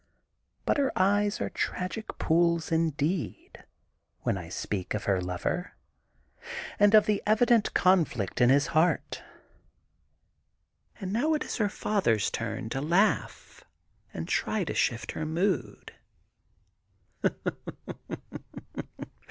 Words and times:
But 0.65 0.77
her 0.77 0.91
eyes 0.95 1.39
are 1.39 1.51
tragic 1.51 2.17
poojs, 2.17 2.71
indeed, 2.71 3.63
when 4.21 4.35
I 4.35 4.49
speak 4.49 4.95
of 4.95 5.03
her 5.03 5.21
lover, 5.21 5.73
and 6.79 6.95
of 6.95 7.05
the 7.05 7.21
evident 7.27 7.75
conflict 7.75 8.41
in 8.41 8.49
his 8.49 8.65
heart. 8.73 9.21
And 10.99 11.13
now 11.13 11.35
it 11.35 11.43
is 11.43 11.57
her 11.57 11.69
father's 11.69 12.31
turn 12.31 12.69
to 12.69 12.81
laugh 12.81 13.63
and 14.11 14.27
try 14.27 14.63
to 14.63 14.73
shift 14.73 15.11
her 15.11 15.23
mood. 15.23 15.93